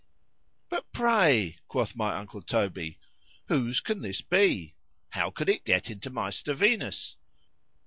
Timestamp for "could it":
5.29-5.63